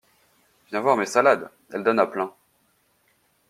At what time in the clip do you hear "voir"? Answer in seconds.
0.81-0.97